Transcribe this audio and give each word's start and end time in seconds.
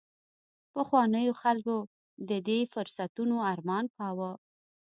پخوانیو 0.73 1.33
خلکو 1.41 1.75
د 2.29 2.31
دې 2.47 2.59
فرصتونو 2.73 3.35
ارمان 3.51 3.85
کاوه 3.97 4.31